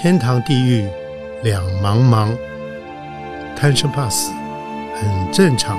[0.00, 0.88] 天堂地狱
[1.42, 2.32] 两茫茫，
[3.56, 4.30] 贪生怕死
[4.94, 5.76] 很正常。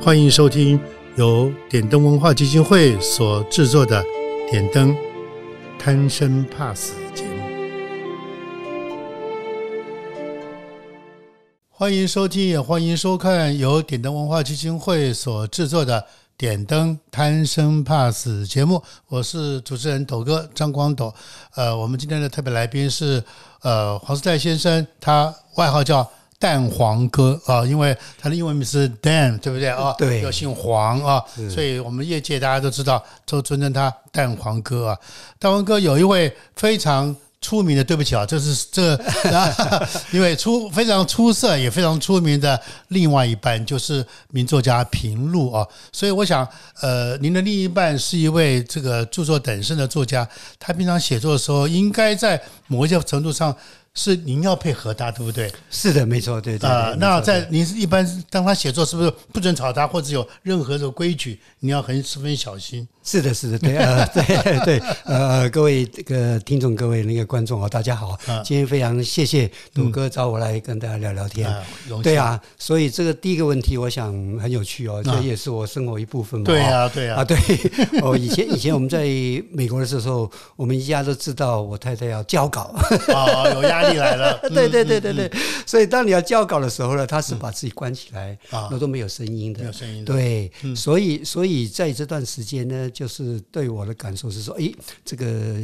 [0.00, 0.80] 欢迎收听
[1.16, 4.02] 由点灯文化基金会所制作的
[4.50, 4.96] 《点灯
[5.78, 7.44] 贪生怕死》节目。
[11.68, 16.06] 欢迎收听，也欢迎收看由点灯文化基金会所制作的。
[16.44, 21.10] 点灯贪生怕死节目，我是主持人斗哥张光斗。
[21.54, 23.24] 呃，我们今天的特别来宾是
[23.62, 26.06] 呃黄世泰先生，他外号叫
[26.38, 29.94] 蛋黄哥啊，因为他的英文名是 Dan，对不对啊？
[29.96, 34.98] 对，又姓黄啊，所以我们业界大家都知道，都尊称他蛋黄哥啊。
[35.38, 37.16] 蛋黄哥有一位非常。
[37.44, 38.98] 出名的，对不起啊，这是这，
[40.12, 42.58] 因为出非常出色也非常出名的
[42.88, 46.48] 另外一半就是名作家平路啊，所以我想，
[46.80, 50.26] 呃，您的另一半是一位这个著作等身的作家，
[50.58, 53.54] 他平常写作的时候，应该在某一些程度上。
[53.96, 55.48] 是您要配合他，对不对？
[55.70, 56.68] 是的，没错，对对。
[56.68, 62.86] 啊，那在您一般当他写作，是不是不准吵他，或者有任何的规矩，你要很十分小心？
[63.04, 64.82] 是的，是的，对啊， 对对。
[65.04, 71.48] 呃，各位这个听众，各位那个观众啊，大家好，今天非常谢谢杜哥找我来跟大家聊聊天。
[72.02, 76.46] 对啊，所以这个第一个问题，我想很有趣哦，这也是我生活一部分嘛。
[76.46, 77.38] 对啊，对啊，啊对。
[78.02, 79.04] 哦，以前以前我们在
[79.52, 82.74] 美国的时候，我们一家都知道我太太要交稿
[83.14, 83.83] 啊， 有压。
[83.92, 85.30] 来了， 对对对对对，
[85.66, 90.04] 所以当你要交稿的时候呢，他是把自己关起来，那都没有声音的，没有声音。
[90.04, 94.72] 对，所以所以在这段时间呢，就是对我的感受是说，哎，
[95.04, 95.56] 这个。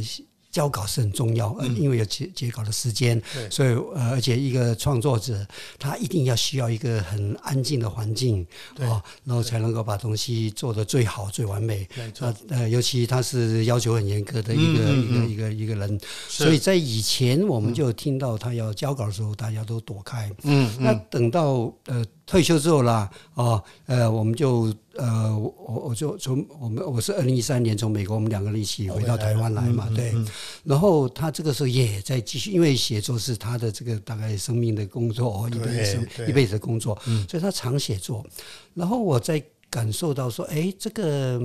[0.51, 5.47] 交稿是很重要，因为有截截稿的时间，所以呃，而且一个创作者
[5.79, 8.45] 他一定要需要一个很安静的环境
[8.79, 11.87] 哦，然后才能够把东西做得最好、最完美。
[12.19, 20.29] 那呃，尤其他是要求很严格的一个一个一个一个人，所以在以前我们就听到他要交稿的时候，大家都躲开。
[20.43, 22.05] 嗯，那等到呃。
[22.31, 30.13] 退休之后啦，哦，呃，我们就呃，我我就从我们我是二零一三年从美国，我们两个人一起回到台湾来嘛，对。
[30.63, 36.97] 然后他这个时候也在继续，因为写作是他的这个大概生命的工作，一辈子一辈子的工作，
[37.29, 38.25] 所以他常写作。
[38.73, 41.37] 然后我在感受到说，哎，这个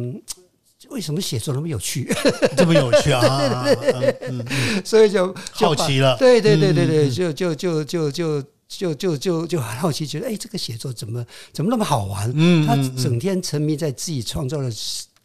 [0.90, 2.08] 为什么写作那么有趣，
[2.56, 3.64] 这么有趣啊？
[3.66, 4.46] 对对对，嗯，
[4.84, 8.44] 所以就好奇了，对对对对对，就就就就就。
[8.68, 12.30] 就就就就很好奇，觉得哎，这个写作怎么怎么那么好玩？
[12.34, 14.70] 嗯，他整天沉迷在自己创造的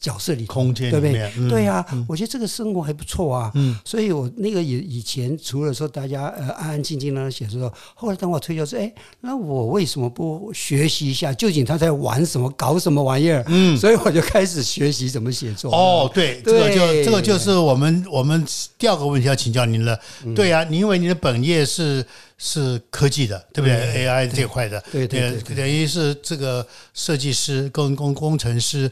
[0.02, 1.50] 角色里，空间对不对？
[1.50, 3.52] 对呀，我觉得这个生活还不错啊。
[3.54, 13.44] 嗯，所以我那个以以前除了说大家呃安安静静的写作，后来当我退休说，哎，那我为什么不学习一下，究竟他在玩什么，搞什么玩意儿？
[13.48, 15.72] 嗯，所以我就开始学习怎么写作。
[15.72, 18.44] 哦，对，这个就这个就是我们我们
[18.80, 19.96] 第二个问题要请教您了。
[20.36, 22.04] 对呀，您因为您的本业是。
[22.44, 28.92] 是科技的，对不对？AI 这块的，对对，等于是这个设计师、跟工工程师，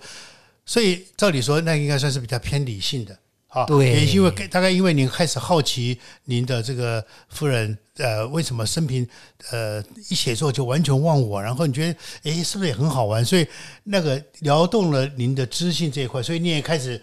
[0.69, 3.87] 所以照理说，那应该算是比较偏理性的，啊，对。
[3.87, 9.07] 也因为大概因为您开始好奇您的这个夫人，呃，为什么生平
[9.49, 13.25] 呃一写作就完全忘我，然后你觉得，哎，是不是也很好玩？
[13.25, 13.47] 所以
[13.85, 17.01] 那个撩动了您的知性这一块，所以你也开始。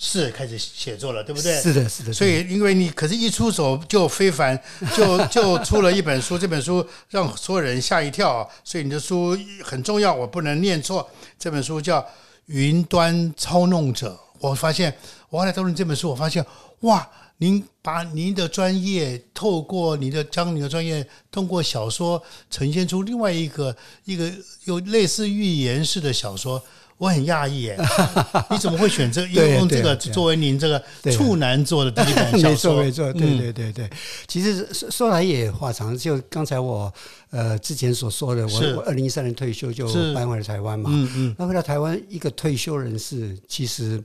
[0.00, 1.60] 是开始写作了，对不对？
[1.60, 2.12] 是的，是的。
[2.12, 4.60] 所以，因为你可是一出手就非凡，
[4.96, 8.48] 就就出了一本书，这本书让所有人吓一跳。
[8.64, 11.08] 所以你的书很重要，我不能念错。
[11.38, 12.00] 这本书叫
[12.48, 14.12] 《云端操弄者》。
[14.40, 14.94] 我发现，
[15.30, 16.44] 我后来读了这本书，我发现，
[16.80, 24.30] 哇，您把您的专业透过你的将你的专业通过小说呈现出另外一个一个
[24.64, 26.62] 有类似寓言式的小说。
[26.98, 27.78] 我很讶异，耶，
[28.50, 30.82] 你怎么会选择用这个作为您这个
[31.12, 32.82] 处男做的第一本 小说？
[32.82, 33.90] 没错，没错，对对对对。
[34.26, 36.92] 其实说来也话长，就刚才我
[37.30, 40.90] 呃之前所说的，我我二零一三年退休就搬回了台湾嘛。
[40.92, 41.34] 嗯嗯。
[41.38, 44.02] 那回到台湾，一个退休人士其实。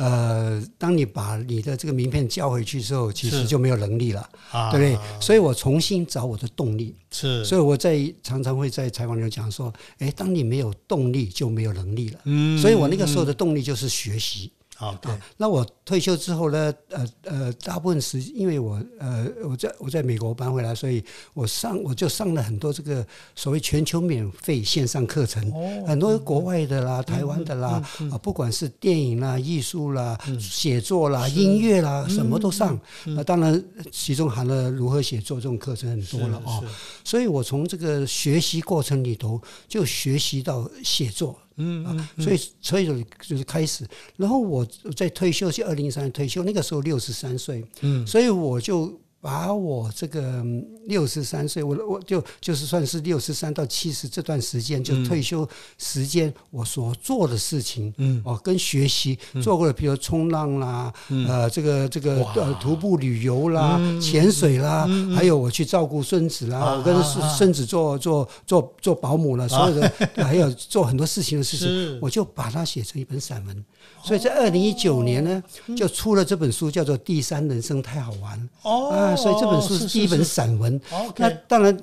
[0.00, 4.26] 呃，当你把你的这个名片交回去之后，其实就没有能力了，
[4.70, 4.98] 对不对？
[5.20, 12.20] 所以我重新找我的动力，是，所以我在常常会在采访里讲说，哎，当你没有动力，就没有能力了。
[12.24, 14.50] 嗯，所以我那个时候的动力就是学习。
[14.80, 15.12] 啊，对。
[15.36, 16.74] 那我退休之后呢？
[16.88, 21.04] 呃呃，大部分时因为我呃我在我在美国搬回来，所以
[21.34, 23.06] 我上我就上了很多这个
[23.36, 25.52] 所谓全球免费线上课程，
[25.86, 32.78] 很多国外的啦、台湾的啦啊，不管是电影啦、艺术啦、写作啦、音乐啦，什么都上。
[33.04, 33.62] 那当然，
[33.92, 36.64] 其中含了如何写作这种课程很多了哦。
[37.04, 41.38] 所以我从这个学习过程里头就学习到写作。
[41.60, 43.86] 嗯啊，所以所以就是开始，
[44.16, 44.66] 然后我
[44.96, 48.98] 在退休是二零一三年退休，那个时候六十三岁，嗯，所以我就。
[49.20, 50.42] 把我这个
[50.86, 55.46] 六十三岁，我我就就是算是六十三到七十这段时间，就退休
[55.76, 60.90] 时间，我所做的事情，嗯，哦，跟学习做过的，比如冲浪啦，
[61.28, 67.02] 呃，这个这个呃徒步旅游啦，潜水啦，还有我去照顾孙子啦，我跟
[67.36, 73.64] 孙子做做做做保姆了，所有的还有做很多事情的事情， 我就把它写成一本散文。
[74.02, 75.42] 所以在二零一九年呢，
[75.76, 78.48] 就出了这本书，叫做《第三人生太好玩》
[78.88, 80.80] 啊，所以这本书是第一本散文。
[81.16, 81.78] 那当然。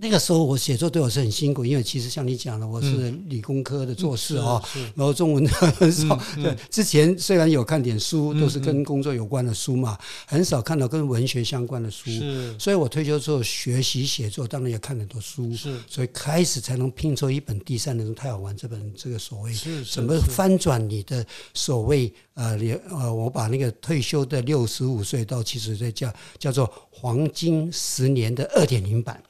[0.00, 4.62] 那个时候我写作对我是很辛苦，因为其实像你讲的，我是理工科的做事啊，
[4.94, 6.16] 然后中文很少。
[6.40, 12.10] 对，之前虽然有看点书，都是跟工作有关的书嘛，很少看到跟文学相关的书。
[12.10, 15.52] 是，所以我退休之后学习写作，当然也看很多书。
[15.52, 19.52] 是，所以开始才能拼凑一本《第三人生太好玩》这本这个所谓
[19.90, 22.56] 怎么翻转你的所谓呃，
[22.88, 29.20] 呃，我把那个退休的六十五岁到七十岁叫叫做黄金十年的二点零版。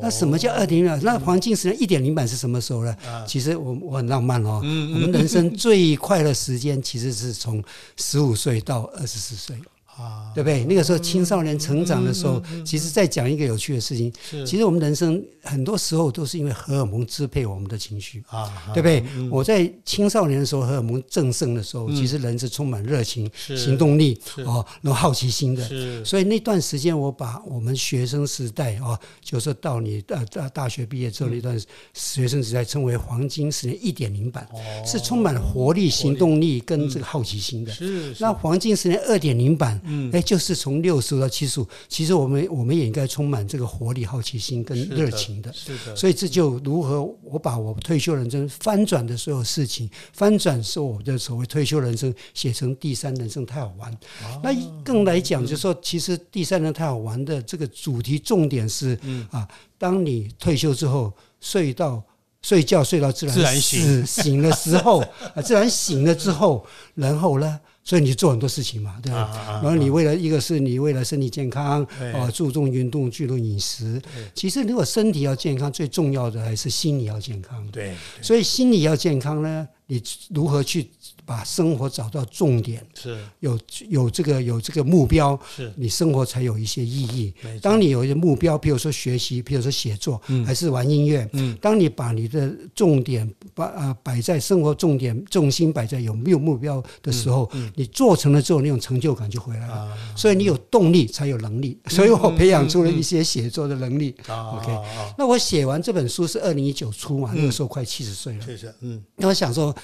[0.00, 1.00] 那什么叫二点零版？
[1.02, 2.96] 那黄金时间一点零版是什么时候呢？
[3.26, 7.62] 其实我我很浪漫哦，我们人生最快的时间其实是从
[7.96, 9.56] 十五岁到二十四岁。
[9.96, 10.64] 啊，对不对？
[10.64, 14.12] 那个时候青少年成长的时候，其实在讲一个有趣的事情。
[14.46, 19.04] 其实我们人生很多时候都是因为荷尔蒙支配我们的情绪啊，对不对？
[19.30, 26.04] 我在青少年的时候，荷尔蒙正盛的时候，其实人是充满热情、行动力哦，然后好奇心的。
[26.04, 31.60] 所以那段时间，我把我们学生时代啊，就是到你呃大大学毕业之后那段
[31.92, 34.48] 学生时代，称为黄金十年一点零版，
[34.86, 37.72] 是充满活力、行动力跟这个好奇心的。
[37.72, 39.80] 是那黄金十年二点零版。
[39.92, 45.52] 嗯，哎，就是从六十五到七十五，其实我们我们也应该充满这个活力、好奇心跟热情的。
[45.52, 53.94] 是的，所以这就如何我把我退休人生翻转的所有事情，翻转是我的所谓退休人生写成第三人生太好玩。
[54.42, 58.98] 那更来讲，就是说其实第三人太好玩的这个主题重点是，
[59.30, 59.46] 啊，
[59.76, 62.02] 当你退休之后睡到
[62.40, 65.00] 睡觉睡到自然醒醒的时候，
[65.34, 67.60] 啊，自然醒了之后，然后呢？
[67.84, 69.60] 所以你做很多事情嘛，对吧？
[69.62, 74.00] 然后你为了一个是你为了身体健康，哦，注重运动、注重饮食。
[74.34, 77.66] 其实如果身体要健康，最重要的还是心理要健康。
[77.72, 80.88] 对，所以心理要健康呢，你如何去？
[81.24, 83.58] 把生活找到重点，是有
[83.88, 87.32] 有这个有这个目标，是你生活才有一些意义。
[87.60, 99.96] 当你有一些目标，比如说学习，比如说写作，还是玩音乐，嗯，当你把你的重点把啊摆在生活重点重心摆在有没有目标的时候，你做成了之后，那种成就感就回来了。
[100.16, 101.78] 所以你有动力才有能力。
[101.86, 104.14] 所以我培养出了一些写作的能力。
[104.28, 104.76] OK，
[105.16, 108.46] 那我写完这本书是二零一九初嘛，那个时候快七十岁了。
[108.80, 109.74] 嗯，那我想说。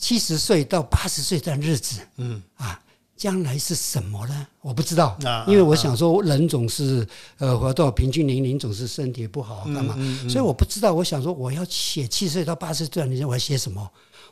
[0.00, 2.80] 七十岁到八十岁的日子，嗯啊，
[3.16, 4.46] 将来是什么呢？
[4.62, 5.16] 我不知道，
[5.46, 7.06] 因为我想说，人总是
[7.38, 9.94] 呃活到平均年龄总是身体不好干嘛，
[10.28, 10.94] 所以我不知道。
[10.94, 13.88] 我想说，我要写七十岁到八十岁这段时间，我要写什么？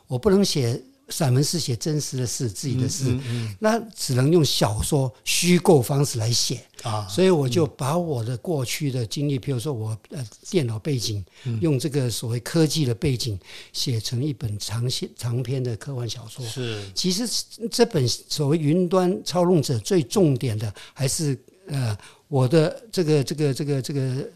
[0.07, 0.81] 我不能写。
[1.09, 3.17] 散文是写真实的事，自己的事，
[3.59, 7.07] 那只能用小说虚构方式来写啊。
[7.07, 11.23] 所以我就把我的过去的经历，比如说我呃电脑背景，
[11.61, 13.39] 用这个所谓科技的背景，
[13.73, 16.45] 写成一本长写长篇的科幻小说。
[16.45, 17.27] 是，其实
[17.71, 21.37] 这本所谓云端操弄者最重点的，还是
[21.67, 21.97] 呃
[22.27, 24.29] 我的这个这个这个这个。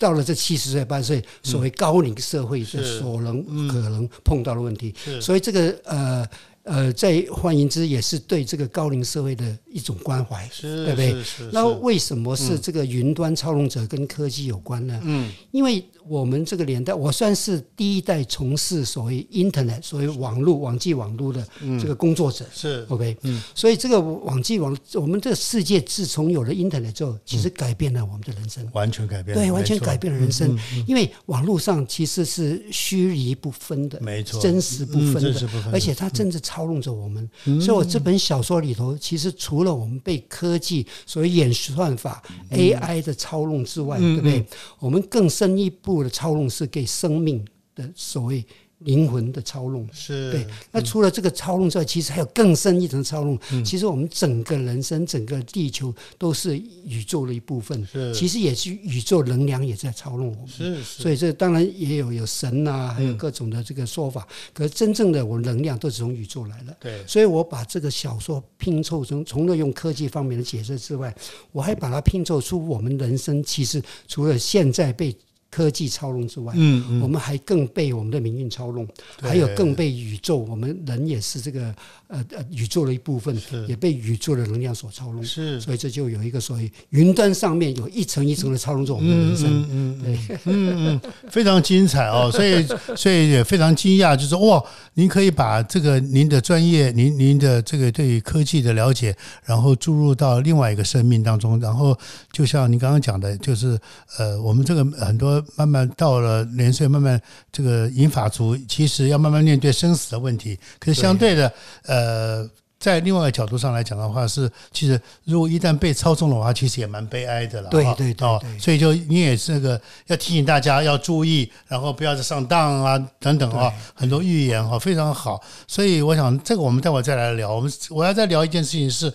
[0.00, 6.26] 到了这七十岁、八十岁，所谓高龄社会的所能可能碰到的问题，所以这个呃。
[6.62, 11.16] 呃，在换言之，也是对这个高龄社会的一种关怀，对不对？
[11.52, 15.00] 那为什么是这个云端操纵者跟科技有关呢？
[15.02, 21.46] 嗯，因为我们这个年代，我算是第一代从事所谓 Internet、所谓网络、网际网络的
[21.80, 23.16] 这个工作者，是 OK。
[23.22, 30.58] 嗯，所以这个网际网，我们这个世界自从有了 Internet 之后，其实改变了我们的人生，完全改变了，对，完全改变了人生。
[30.84, 36.40] 因为网络上其实是虚拟不分的，没错，真实不分的，而且它真的。
[36.40, 44.42] 操弄着我们，所以我这本小说里头，其实除了我们被科技所谓演算法 AI 的操弄之外，对不对？
[44.78, 48.44] 我们更深一步的操弄是给生命的所谓。
[48.80, 53.38] 灵魂的操弄是对，那除了这个操弄之外，其实还有更深一层操纵。
[53.62, 60.48] 其实我们整个人生、整个地球都是宇宙的一部分，是其实也是宇宙能量也在操弄我们。
[60.48, 64.26] 是，所以这当然也有有神呐，还有各种的这个说法。
[64.54, 66.74] 可是真正的我能量都是从宇宙来的。
[66.80, 71.14] 对，所以我把这个小说拼凑成，除了用科技方面的解释之外，
[71.52, 75.14] 我还把它拼凑出我们人生其实除了现在被。
[75.50, 78.86] 科技操弄之外，嗯嗯，我们还更被我们的命运操弄，
[79.20, 81.74] 还有更被宇宙，我们人也是这个
[82.06, 85.24] 呃呃宇宙的一部分，也被宇宙的能量所操弄。
[85.24, 85.60] 是。
[85.60, 89.50] 所以这就有一个所谓云端上面有一层一层的操纵着我们的人生。
[89.50, 92.64] 嗯嗯嗯嗯嗯，非常精彩哦，所以
[92.96, 94.62] 所以也非常惊讶，就是哇，
[94.94, 101.96] 您可以把这个您的专业，您您的这个对于科技的了解，然后注入到另外一个生命当中，然后
[102.32, 103.78] 就像您刚刚讲的，就是
[104.18, 107.20] 呃，我们这个很多慢慢到了年岁，慢慢
[107.50, 111.52] 这个银发族，其实要慢慢面对生死的问题，可是相对的，
[111.84, 112.50] 呃。
[112.80, 117.68] 在另外一个角度上来讲的话，是其实如果一旦被操纵的话，其实也蛮悲哀的了。
[117.68, 125.38] 哈对对对哦所以就你也是那个要提醒大家要注意，然后不要再上当啊等等啊，很多预言哈非常好。
[125.68, 127.54] 所以我想这个我们待会儿再来聊。
[127.54, 129.12] 我们我要再聊一件事情是。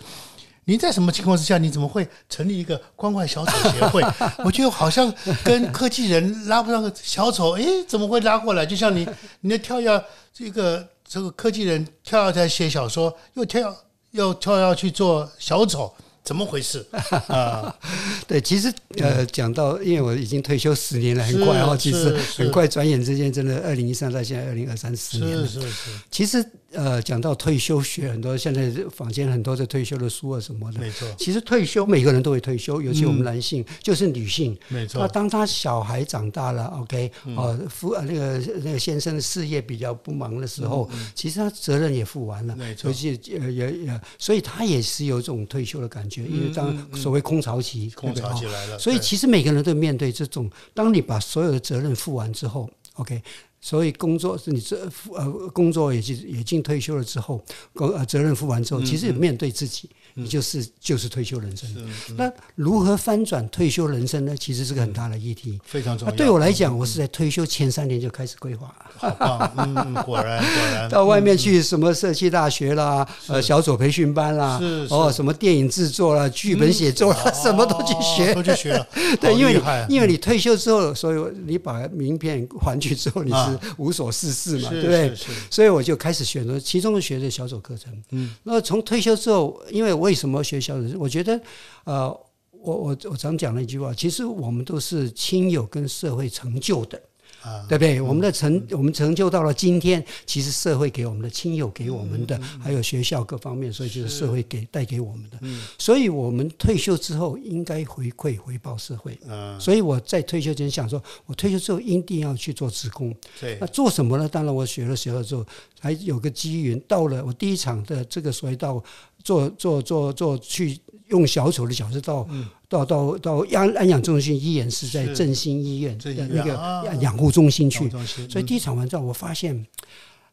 [0.66, 4.04] 您在什么情况之下，你怎么会成立一个关怀小丑协会？
[4.44, 8.66] 我觉得好像跟科技人拉不上个小丑，诶，怎么会拉过来？
[8.66, 9.08] 就像你，
[9.42, 10.04] 你的跳跃，
[10.34, 13.76] 这个这个科技人跳跃在写小说，又跳
[14.12, 15.94] 又跳跃去做小丑，
[16.26, 16.86] 怎么回事？
[17.30, 17.74] 啊？
[18.28, 25.48] 对，其实呃，讲到因为我已经退休十年了，很是快哦，其实很快，转眼之间，真的二零一三到现在二零二三十年了。
[25.48, 25.62] 是。
[25.62, 25.70] 是。
[25.70, 30.80] 是，其实呃，讲到退休学，很多现在坊间很多的退休的书啊什么的。
[30.80, 31.08] 没错。
[31.18, 34.58] 其实退休每个人都会退休，尤其我们男性，就是女性。
[34.68, 35.00] 没错。
[35.00, 42.90] 那当他小孩长大了，OK，哦，夫呃那个那个先生的事业比较不忙的时候，其实他责任也负完了，没错。
[42.90, 53.22] 而且呃也也，所以他也是有一种退休的感觉，因为当所谓空巢期，空巢起来了，所以其实每个人都面对这种，当你把所有的责任负完之后，OK，
[53.60, 57.44] 所以工作是你这负呃工作也已已经退休了之后，
[57.74, 61.70] 工呃责任负完之后，其实也面对自己，你就是就是退休人生。
[62.18, 64.36] 那如何翻转退休人生呢？
[64.38, 65.60] 其实是个很大的议题。
[65.66, 66.16] 非常重要。
[66.16, 68.86] 对我来讲，我是在退休前三年就开始规划了。
[68.98, 69.10] 好
[69.56, 78.36] 棒，果然果然， 到外面去什么社区大学啦，呃，小组培训班啦是，哦，什么电影制作啦、剧本写作啦，什么都去学哦。
[78.36, 78.88] 都去学了，
[79.20, 85.14] 对，因为你因为你退休之后，所以你把名片还去之后，你是无所事事嘛，对不对
[85.52, 87.92] 所以我就开始选择，其中学的小组课程。
[88.12, 90.76] 嗯，那从退休之后，因为为什么学校？
[91.00, 91.42] 我觉得，
[91.84, 92.08] 呃，
[92.52, 97.02] 我我我常讲的一句话，其实我们都是亲友跟社会成就的。
[97.46, 98.02] 啊，对不对？
[98.02, 105.38] 我们的成我们成就到了今天，其实社会给我们的、亲友给我们的，还有学校各方面，所以就是社会给带给我们的。
[105.78, 109.16] 所以我们退休之后应该回馈回报社会。
[109.28, 113.16] 嗯，所以我在退休前想说，我退休之后一定要去做职工。
[113.40, 114.28] 对那，做什么呢？
[114.28, 115.46] 当然，我学了学了之后，
[115.80, 118.84] 还有个机缘，到了我第一场的这个所谓到
[119.24, 122.28] 做做做做去用小丑的角色到、
[122.68, 125.16] 到到到安安养中心依然是在嗯是。
[125.16, 127.90] 振兴医院的那个养护中心去。
[128.30, 129.66] 所以第一场完之后，我发现。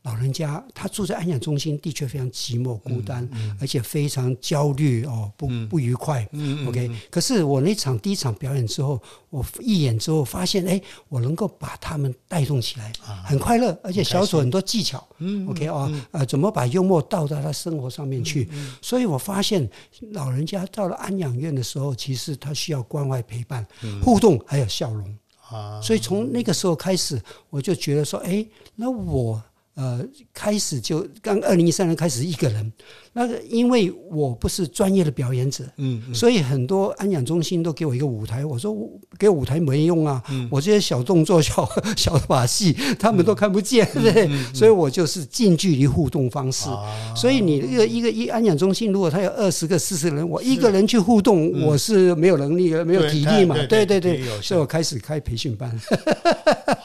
[0.03, 3.29] 老人家他住在安养中心，的确非常寂寞孤单，
[3.61, 6.29] 而且非常焦虑哦，不不愉快。
[6.67, 12.93] OK，可是我那场第一场表演之后，我一演之后发现，哎，我能够把他们带动起来，
[13.25, 15.07] 很快乐，而且小组很多技巧。
[15.49, 18.49] OK 哦，呃，怎么把幽默倒到他生活上面去？
[18.81, 19.69] 所以我发现
[20.11, 23.65] 老人家到了安养院的时候，其实他需要关怀陪伴、
[24.03, 25.17] 互动，还有笑容。
[25.49, 28.45] 啊，所以从那个时候开始，我就觉得说，哎，
[28.75, 29.41] 那我
[29.75, 30.01] 呃
[30.35, 32.73] 开始就刚二零一三年开始一个人，
[33.13, 40.49] 那个因为我不是专业的表演者，嗯，所以很多安养中心都给我一个舞台，我说我给舞台没用啊，嗯。
[40.51, 44.55] 我这些小动作、小 小把戏，他们都看不见，对不对？
[44.55, 46.69] 所以我就是近距离互动方式。
[47.17, 55.81] 所以你一个一个一安养中心，如果他有二十个、四十人，我一个人去互动，我是没有能力的，没有体力嘛，对对对所以我开始开培训班。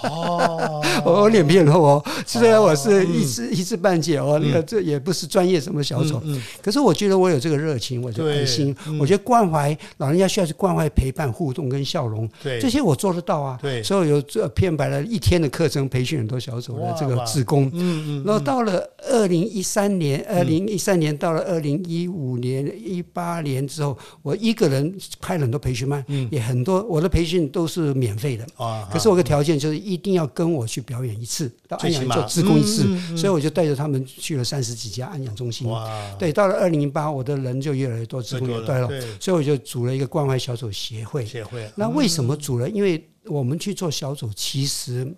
[0.03, 6.21] 哦， 我我脸皮很厚哦，虽然我是一知一知半解哦，那个这也不是专业什么小丑，
[6.61, 8.75] 可是我觉得我有这个热情，我就对安心。
[8.99, 12.59] 我觉得关怀老人家需要去关怀、陪伴、互动跟笑容，对。
[12.61, 13.57] 这些我做得到啊。
[13.61, 13.81] 对。
[13.81, 17.25] 所以有这片白了一天的课程，培训很多小丑的这个哇。
[17.25, 17.65] 志工。
[17.73, 28.45] 嗯嗯，然后到了二零一三年，二零一三年到了二零一五年、一八年之后，我一个人开了很多培训班，也很多我的培训都是免费的。
[28.55, 32.15] 啊，可是我有个条件就是一定要跟我去表演一次，到安养最起码。
[32.15, 35.67] 做志工一次，嗯所以我就带着他们去了三十几家安养中心。
[36.19, 38.87] 对，到了二零零八，我的人就越来越多，职工也对了，
[39.19, 41.25] 所以我就组了一个关怀小组协会。
[41.25, 42.69] 协会，那为什么组了？
[42.69, 45.11] 因为我们去做小组，其实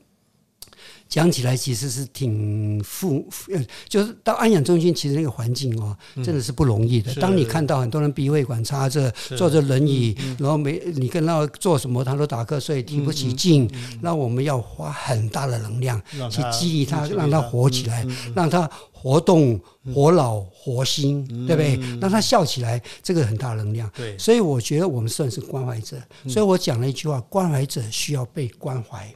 [1.09, 7.11] 讲起来其实是挺负，呃，就是到安养中心，其实那个环境哦，真的是不容易的。
[7.15, 13.67] 当你看到很多人鼻胃管插着，坐着轮椅，然后没你跟他做什么，他都打瞌睡，提不起劲，
[14.01, 15.99] 那我们要花很大的能量
[16.29, 19.59] 去激励他，让他活起来，让他活动、
[19.91, 21.97] 活老、活心，对不对？
[21.99, 23.89] 让他笑起来，这个很大能量。
[23.95, 25.97] 对，所以我觉得我们算是关怀者。
[26.27, 29.11] 所以我讲了一句话：关怀者需要被关怀。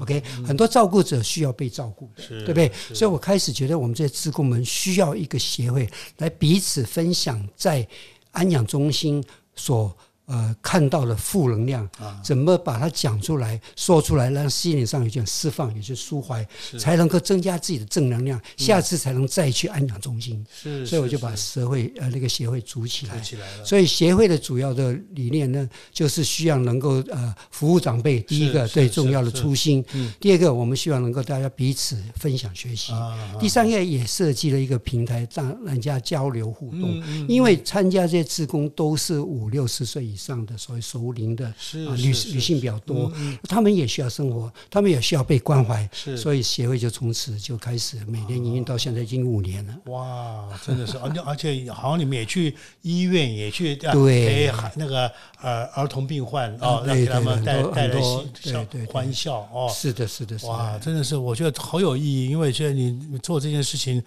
[0.00, 2.72] OK，很多照顾者需要被照顾，对不对？
[2.94, 5.88] 所以我开始觉得我们这些职工们需要一个协会
[6.18, 7.86] 来彼此分享在
[8.30, 9.22] 安养中心
[9.54, 9.96] 所。
[10.32, 11.86] 呃，看到了负能量，
[12.24, 16.42] 怎么把它讲出来、说出来，让心理上有点释放，有些抒怀，
[16.78, 20.42] 才能够增加自己的正能量，下次才能再去安养中心。
[20.50, 23.18] 是，所以我就把社会呃那个协会组起来。
[23.18, 23.64] 组起来了。
[23.64, 29.84] 所以协会的主要的理念呢，就是需要能够呃服务长辈，第一个最重要的初心。
[30.18, 32.92] 第二个，我们希望能够大家彼此分享学习。
[33.38, 37.02] 第三个也设计了一个平台，让人家交流互动。
[37.28, 40.02] 因为参加这些职工都是五六十岁。
[40.02, 43.10] 以上的所谓熟龄的啊女女性比较多，
[43.48, 49.74] 他们也需要生活，他们也需要被关怀，所以协会就从此就开始每年营运到现在已经五年了。
[49.86, 55.10] 哇，真的是，而且而且好像你们也去医院也去对那个
[55.40, 58.00] 呃儿童病患哦，让给他们带带来
[58.40, 59.70] 笑欢笑哦。
[59.74, 64.02] 是的，是的，哇，真的是我觉得好有意义，因为觉得你做这件事情，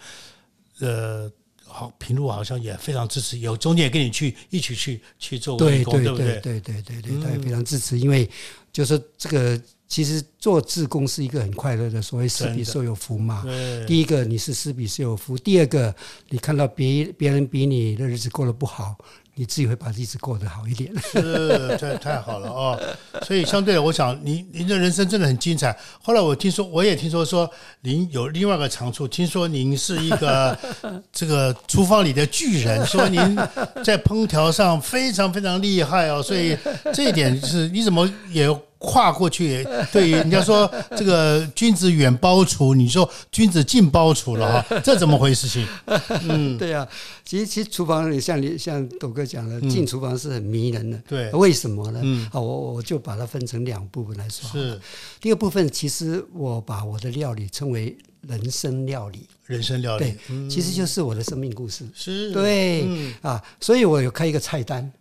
[0.80, 1.30] 呃。
[1.78, 6.40] 好，平路好像也非常支持，有中间也跟你去一起去去做义工，对不对？
[6.40, 8.26] 对对对对，他也非常支持，因为
[8.72, 13.44] 就是这个，其实做自工是一个很快乐的，所谓施比受有福嘛。
[13.86, 15.94] 第一个你是施比受有福，第二个
[16.30, 18.96] 你看到别别人比你的日子过得不好。
[19.38, 22.80] 你自己会把日子过得好一点，是 太太好了哦。
[23.22, 25.78] 所以相对的，我想您您的人生真的很精彩。
[26.02, 27.48] 后来我听说，我也听说说
[27.82, 30.58] 您有另外一个长处，听说您是一个
[31.12, 33.36] 这个厨房里的巨人，说您
[33.84, 36.22] 在烹调上非常非常厉害哦。
[36.22, 36.56] 所以
[36.94, 38.48] 这一点是你怎么也？
[38.78, 45.48] 跨过去，对于人家说这个君子远包厨，你说君子近包厨了哈， 这怎么回事？
[45.48, 45.66] 情？
[46.28, 46.86] 嗯，对啊，
[47.24, 51.00] 其实其实厨房里像你像斗哥讲的，进厨房是很迷人的。
[51.08, 52.00] 对，为什么呢？
[52.02, 54.48] 嗯，好，我我就把它分成两部分来说。
[54.50, 54.80] 是，
[55.20, 57.96] 第二部分其实我把我的料理称为
[58.28, 59.26] 人生料理。
[59.46, 61.86] 人生料理，对，其实就是我的生命故事。
[61.94, 62.84] 是，对，
[63.22, 64.92] 啊，所以我有开一个菜单。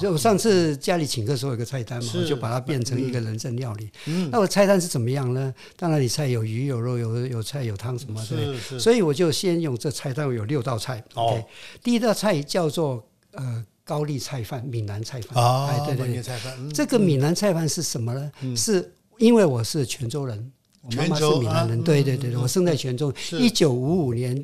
[0.00, 3.90] 就我上次家里请客时候有个菜单嘛，我就把它变成一个人生料理。
[4.30, 5.54] 那我菜单是怎么样呢？
[5.76, 11.02] 当然，你菜有鱼有肉有有菜有汤什么的，所以我就先用这菜单有六道菜。
[11.14, 11.44] OK，
[11.82, 15.42] 第一道菜叫做呃高丽菜饭，闽南菜饭。
[15.42, 16.70] 啊，对对对，菜饭。
[16.70, 18.32] 这个闽南菜饭是什么呢？
[18.56, 21.82] 是因为我是泉州人，我妈妈是闽南人。
[21.82, 24.42] 对对对对，我生在泉州，一九五五年。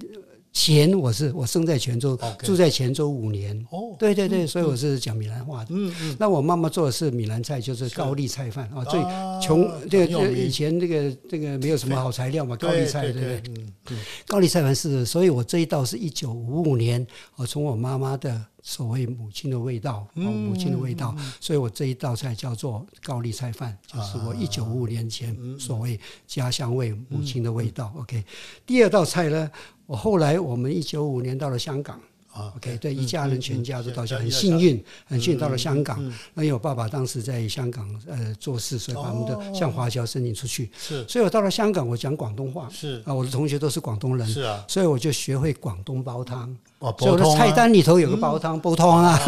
[0.53, 3.59] 前我是我生在泉州，住在泉州五年。
[3.71, 5.71] 哦，对对对，所以我是讲闽南话的。
[5.71, 6.17] 嗯嗯。
[6.19, 8.85] 那我妈妈做的是闽南菜，就是高丽菜饭啊。
[8.85, 9.01] 最
[9.41, 13.43] 穷这个以前这个这个没有什么好材料嘛，高丽菜对不对？
[13.49, 13.99] 嗯嗯。
[14.27, 17.05] 高丽菜饭是，所以我这一道是一九五五年，
[17.37, 27.91] 我从我妈妈的所谓母亲的味道，母亲的味道，所以我这一道菜叫做高丽菜饭，就是我一九五五年前所谓家乡味、母亲的味道。
[27.97, 28.23] OK，
[28.67, 29.51] 第二道菜呢？
[29.93, 32.01] 我后来，我们一九五年到了香港。
[32.33, 36.03] 啊，OK，对，一家人全家都到香港，很幸运，很幸运到了香港。
[36.33, 40.71] 那因为我爸爸当时在香港呃做事，所以把我们的向华侨申请出去。
[40.79, 42.69] 是，所以我到了香港，我讲广东话。
[42.71, 44.27] 是啊，我的同学都是广东人。
[44.27, 46.57] 是啊，所以我就学会广东煲汤。
[46.79, 49.19] 哦，所以我的菜单里头有个煲汤，煲汤啊。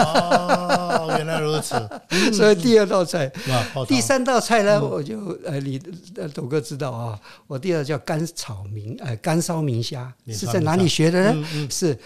[1.00, 1.74] 哦，原来如此。
[2.32, 3.30] 所以第二道菜，
[3.86, 5.78] 第三道菜呢，我就呃，你
[6.16, 11.46] 呃，斗哥知道啊，我第二叫干炒明呃干烧明虾，是在哪里学的呢？
[11.70, 11.98] 是。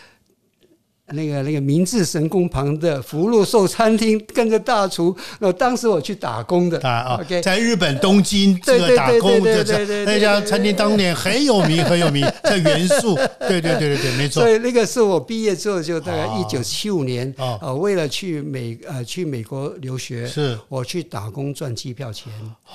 [1.12, 5.16] 那个那个明治神宫旁的福禄寿餐厅，跟着大厨。
[5.40, 13.14] 那当时我去打工的啊，在日本东京这个打工，对对对那家餐厅当年很有名，很有名，叫元素。
[13.40, 14.42] 对对对对对，没错。
[14.42, 22.32] 所以那个是我毕业之后，就大概一九七五年啊，为了去美呃去美国留学，是我去打工赚机票钱。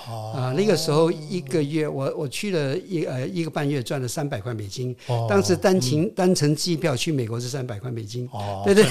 [0.08, 4.96] 啊，那个时候一个月我我去了一呃一个半月赚了三百块美金。
[5.30, 8.23] 当时单程单程机票去美国是三百块美金。
[8.28, 8.40] 心。
[8.40, 8.84] 哦，对对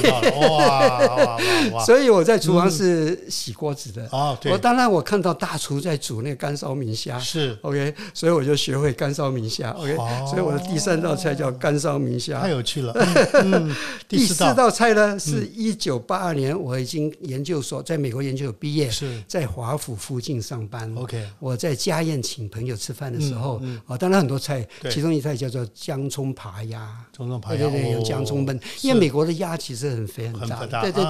[0.48, 1.84] 哇！
[1.84, 4.08] 所以我在厨房是洗锅子的。
[4.12, 12.50] 哦，对我，当然我看到大厨在煮那个干烧明虾是，OK，所以我就学会干烧明虾，OK，、哦所以我的第三道菜叫干烧明虾太。
[12.50, 12.92] 有趣了。
[14.08, 20.92] 第四道道菜呢，是一九八二年，我已经研究所在美国研究所毕业，是在华府附近上班。
[20.96, 26.88] OK，我在家宴请朋友吃饭的时候，啊，当然很多菜，其中一菜叫做姜葱扒鸭。
[27.12, 31.04] 中中排牙对对对，有姜葱焖，因为美国的鸭其实很肥很大很很，大对对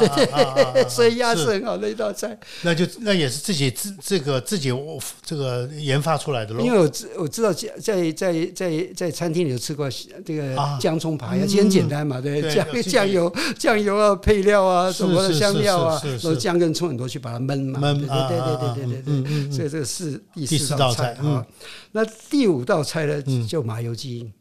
[0.73, 2.39] 对所以鸭是是很好的一道菜。
[2.63, 4.73] 那就那也是自己自这个自己
[5.25, 6.73] 这个研发出来的喽因。
[6.73, 9.89] 为我知我知道在在在在在餐厅里有吃过
[10.25, 21.47] 这个啊姜葱扒鸭，其实很简单嘛，对，酱酱油酱油啊，配料啊，是什么的香料啊然后姜跟葱很多去把它焖嘛，焖对对对对对对对，嗯所以这个是第第四四道菜啊。
[21.93, 24.33] 那第五道菜呢，就麻油鸡。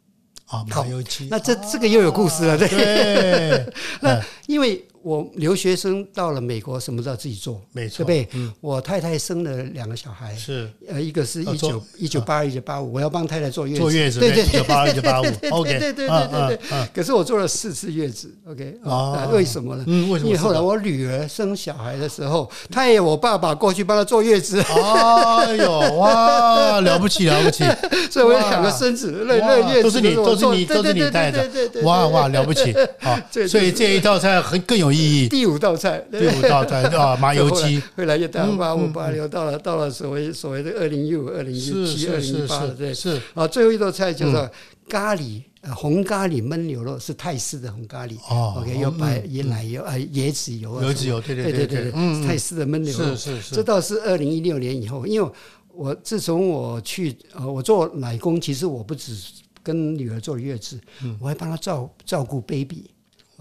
[0.52, 1.28] 啊，麻油鸡。
[1.32, 2.68] 那这这个又有故事了，对。
[2.68, 8.40] 对， 那因为我留学生到了美国，什么都要自己做，没错，对不对？
[8.40, 10.70] 嗯，我太太生了两个小孩，是。
[10.88, 16.58] 呃，一个是一九一九八二一九八五，我要帮太太坐月子，坐月子，对对一九八二、一九八五，OK，对对对嗯对。
[16.58, 19.84] 对可是我做了四次月子，OK，哦啊为什么呢？
[19.88, 20.30] 嗯，为什么？
[20.30, 27.64] 因为后来我女儿生小孩的时候，她也我爸爸过去帮她坐月子， 哎呦哇，了不起了不起，
[28.12, 32.76] 所以我有两个孙子，那那哇月子都是你，都是你，都是对对你带的对对对，哇哇，了不起。
[33.00, 35.28] 好， 所以这一道菜很更有意义。
[35.30, 42.94] 第五道菜，第五道菜啊， 麻油鸡，越来越大，嗯八五嗯八六，到了到了所谓所谓的二零一五、二零一七、二零一八了，对。
[42.94, 43.20] 是。
[43.34, 44.50] 啊，最后一道菜叫做
[44.90, 48.16] 咖喱，呃，红咖喱焖牛肉是泰式的红咖喱。
[48.30, 53.16] 哦 OK，有白嗯椰奶油，啊，椰子油啊，油脂油，对对对对对，嗯，泰式的焖牛肉。
[53.16, 53.40] 是。
[53.42, 55.32] 是这是，倒是二零一六年以后，因为
[55.74, 59.16] 我自从我去呃，我做奶工，其实我不止
[59.64, 61.18] 跟女儿坐月子，嗯。
[61.22, 62.90] 我还帮她照照顾 baby。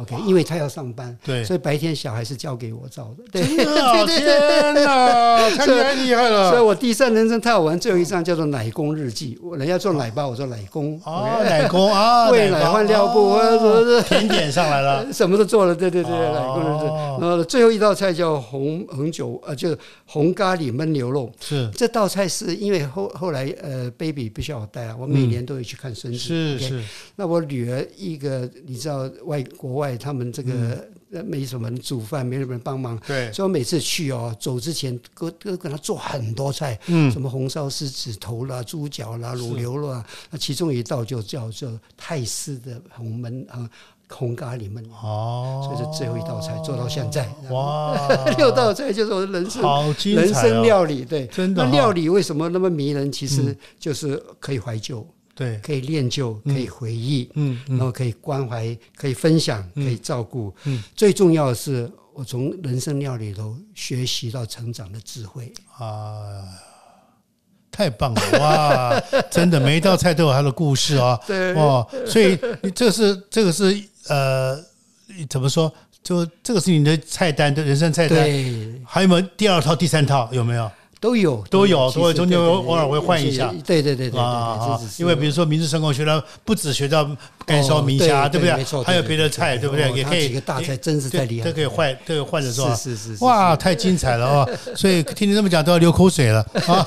[0.00, 3.24] OK，因为他要上班，对所以白天小孩是交给我照的。
[3.30, 6.62] 对，真的啊， 天哪， 太厉害了所以！
[6.62, 9.38] 我第三人生太好玩，最后一章叫做奶工日记。
[9.42, 11.00] 我人家做奶爸，我做奶工。
[11.04, 16.86] 哦， 奶工啊，喂奶换尿布哦啊什么的甜点上来了，什么都做了，对对对，哦奶工日记。
[17.20, 21.30] 然后最后一道菜叫红红酒，呃，就是红咖喱焖牛肉。
[21.40, 26.18] 是这道菜是因为后后来呃，baby 不需要我带啊，我每年都会去看孙子。
[26.18, 26.82] 是是，
[27.16, 43.68] 那我女儿一个，你知道外国外他们这个呃没什么人煮饭，没什么人帮忙，对，所以我每次去哦，走之前都都跟他做很多菜，嗯，什么红烧狮子头啦、猪脚啦、卤牛肉啊，那其中一道就叫做泰式的红焖啊
[44.12, 47.28] 红咖喱焖，哦，所以是最后一道菜做到现在。
[47.50, 47.96] 哇，
[48.36, 50.62] 六道菜就是我的人生好精人生！
[50.62, 53.12] 料理，对，真的哈那料理为什么那么迷人？
[53.12, 55.06] 其实就是可以怀旧，
[55.40, 60.54] 对，可以练就，可以回忆，嗯然后可以关怀，可以分享，可以照顾。
[60.64, 65.50] 嗯最重要的是，我从人生料理里头学习到成长的智慧。
[65.78, 66.44] 啊，
[67.70, 69.00] 太棒了哇！
[69.32, 71.18] 真的，每一道菜都有它的故事哦。
[71.26, 74.62] 对哦，所以你这个是这个是呃，
[75.30, 75.72] 怎么说？
[76.02, 78.18] 就这个是你的菜单，的人生菜单。
[78.18, 80.28] 对，还有没有第二套、第三套？
[80.32, 80.70] 有没有？
[81.00, 87.08] 都有都有其实都有中间偶尔会换一下对对对对对啊因为比如说明治神功学到不止学到
[87.46, 88.84] 干烧明虾，哦对不对没错，？
[88.84, 89.86] 还有别的菜，对不对？
[89.90, 92.68] 哦也可以他几个大菜真是太厉害了，都可以换，都可以换着做。
[92.76, 94.48] 是是是是，哇，太精彩了啊！
[94.76, 96.86] 所以听你这么讲都要流口水了啊！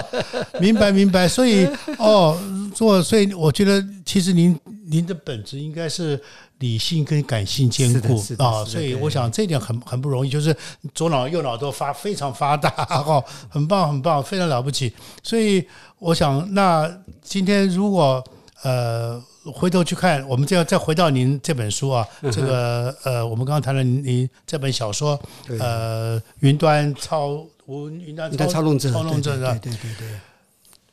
[0.60, 1.66] 明白明白，所以
[1.98, 2.36] 哦，
[2.74, 6.20] 做所以我觉得其实您您的本质应该是
[6.62, 10.56] 理性跟感性兼顾啊，所以我想这一点很很不容易，就是
[10.94, 12.70] 左脑右脑都发非常发达
[13.04, 14.90] 哦，很棒很棒，非常了不起。
[15.22, 15.66] 所以
[15.98, 18.24] 我想，那今天如果
[18.62, 19.22] 呃。
[19.44, 25.20] 回头去看，我们这样再回到您这本书啊，这个呃，我们刚刚谈了您您这本小说，
[25.58, 30.20] 呃，云端操云云端操纵者，操纵者对的，对对对对，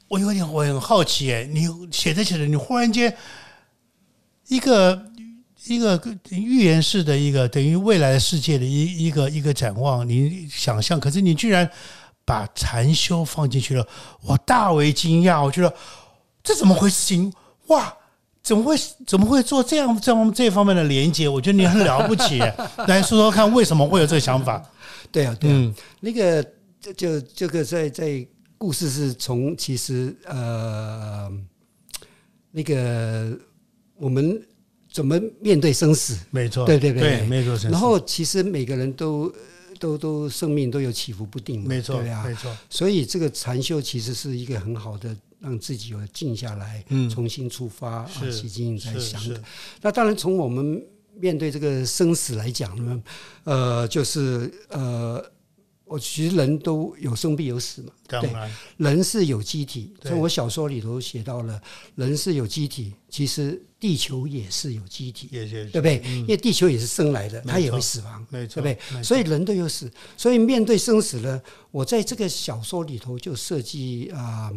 [0.08, 3.16] 我有点我很好奇哎，你写着写着，你忽然间
[4.48, 5.00] 一个
[5.76, 11.70] 一个预言式的一个等于未来世界的一一个一个展望，你想象，可是你居然
[12.26, 13.88] 把禅修放进去了，
[14.22, 15.74] 我大为惊讶，我觉得
[16.44, 17.32] 这怎么回事情？
[17.68, 17.96] 哇！
[18.42, 21.28] 怎么会怎么会做这样这样这方面的连接？
[21.28, 22.40] 我觉得你很了不起，
[22.88, 24.64] 来说说看为什么会有这个想法？
[25.12, 26.42] 对啊对啊，嗯那个
[26.82, 28.26] 就就这个在在
[28.58, 31.30] 故事是从其实呃
[32.50, 33.38] 那个
[33.98, 34.42] 我们
[34.92, 37.02] 怎么面对生死，没错，对对对。
[37.02, 39.32] 对，没错，然后其实每个人都
[39.80, 47.10] 都都生命都有起伏不定嘛，没错，对啊，没错，所以这个禅修其实是一个很好的让自己有静下来，嗯。
[47.10, 49.42] 重新出发，啊，是洗净在想的。
[49.82, 50.84] 那当然从我们
[51.20, 53.02] 面对这个生死来讲呢，
[53.44, 55.24] 呃，就是呃。
[55.90, 58.30] 我其实人都有生必有死嘛，对，
[58.78, 59.92] 人是有机体。
[60.02, 61.60] 从我小说里头写到了，
[61.96, 66.02] 人是有机体，其实地球也是有机体，对不对？
[66.06, 68.78] 因为地球也是生来的，它也会死亡，对不对？
[69.04, 74.52] 所以人都有死，所以面对生死呢，我在这个小说里头就设计啊，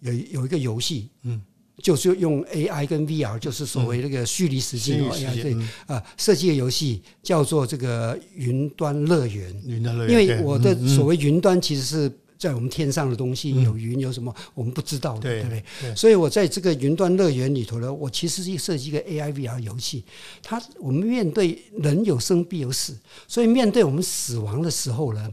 [0.00, 1.40] 有有一个游戏，嗯。
[1.82, 5.56] 就是用 AI 跟 VR，就是所谓那个虚拟实境 AI 对
[5.86, 9.52] 啊，设计的游戏叫做这个云端乐园。
[9.66, 15.94] 云端乐园，因为我的所谓云端其实是在我们天上的东西，有云有什么我们不知道的，对不对？
[15.96, 20.04] 所以我在这个云端乐园里头呢，我其实是设计一个 AI VR 游戏。
[20.42, 25.28] 它我们面对人有生必有死，所以面对我们死亡的时候呢。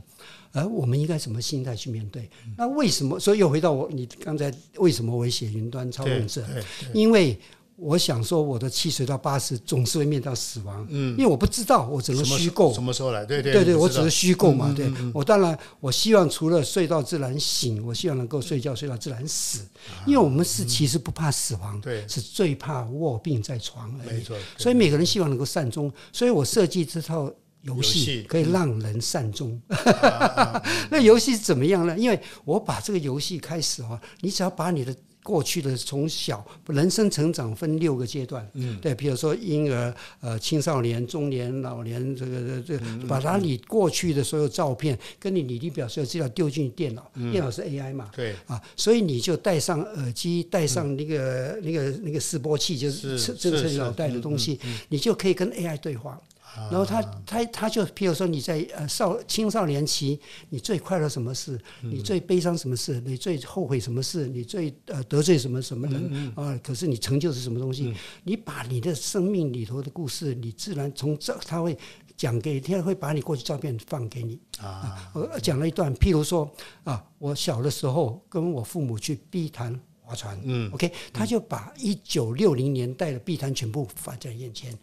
[0.54, 2.30] 而我们应该什么心态去面对？
[2.58, 3.20] 那为什么？
[3.20, 6.46] 所以又回到我，你刚才为什么我写云端操纵者？
[6.94, 7.40] 因为
[7.78, 10.86] 我想说，我的七十到八十总是会面到死亡。
[10.90, 12.72] 嗯，因为我不知道，我只能虚构。
[12.74, 13.26] 什么时候来？
[13.26, 14.72] 对对对对，我只是虚构嘛。
[14.76, 19.62] 对，我当然我希望除了睡到自然醒，我希望能够睡觉睡到自然死。
[20.06, 24.18] 因为我们是其实不怕死亡，对，是最怕卧病在床而已。
[24.18, 24.38] 没错。
[24.58, 27.32] 所以每个人希望能够善终，所以我设计这套。
[27.64, 29.60] 游戏可以让人善终，
[30.90, 31.98] 那游戏是怎么样呢？
[31.98, 56.20] 因为我把这个游戏开始啊，你只要把你的过去的从小人生成长分六个阶段，嗯，对，比如说婴儿、呃青少年、中年、老年，这个这这，把它你过去的所有照片跟你履历表所有资料丢进电脑，电脑是 AI 嘛，对，啊，所以你就戴上耳机，戴上那个那个那个示波器，就是侦测你脑袋的东西，你就可以跟 AI 对话。
[56.56, 61.60] 然后他他他就，譬如说你在呃少青少年期，你最快乐什么事？
[61.82, 63.00] 你最悲伤什么事？
[63.02, 64.28] 你最后悔什么事？
[64.28, 66.60] 你最呃得罪什么什么人啊？
[66.64, 67.94] 可是你成就是什么东西？
[68.24, 71.78] 你把你的生命里头的故事，你自然从这他会
[72.18, 75.12] 讲给，他会把你过去照片放给你啊。
[75.14, 76.50] 我讲了一段，譬如说
[76.84, 79.80] 啊，我小的时候跟我父母去碧潭。
[80.12, 84.78] 划船，嗯，OK，他就把一九六零年代的碧潭全部放在眼前。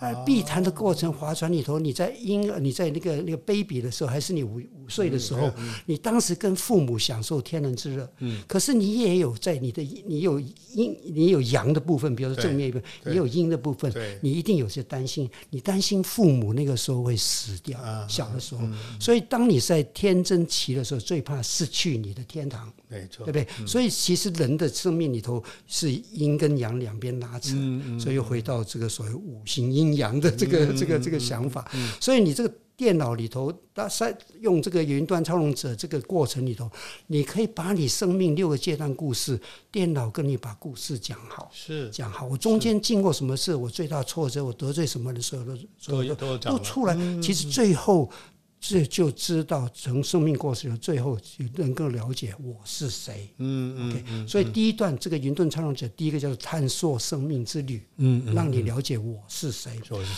[0.00, 5.48] 呃，碧潭的过程，划船里头，你在婴儿，你在那个那个 baby 的时候，还是你五五岁的时候，
[5.86, 8.12] 你当时跟父母享受天伦之乐。
[8.18, 18.62] 嗯，可是你也有在你的，你有阴，你有阳的部分，比如说正面一部分，你有阴的部分，你一定有些担心，你担心父母那个时候会死掉，小的时候。
[18.98, 22.72] 所以，当你在天真期的时候，最怕失去你的天堂。
[22.92, 23.66] 没错，对不对？
[23.66, 27.56] 所以其实人的生命里头是阴跟阳两边拉扯，
[27.98, 31.68] 所以又回到这个所谓五行阴阳的这个这个这个想法。
[31.98, 36.70] 所以你这个电脑里头，在用这个云端操纵者这个过程里头，
[37.06, 42.26] 你可以把你生命六个阶段故事，电脑跟你把故事讲好，是讲好。
[42.26, 45.44] 我中间经过什么事，我最大挫折，我得罪什么的时候，
[45.86, 46.96] 都都都出来。
[47.22, 48.10] 其实最后。
[48.64, 51.18] 这就知道从生命过程的最后
[51.56, 53.28] 能够了解我是谁。
[53.38, 54.28] 嗯嗯。
[54.28, 57.82] 所以第一段这个云顿操纵者，第一个叫做探索生命之旅。
[57.96, 58.34] 嗯嗯。
[58.36, 59.72] 让你了解我是谁。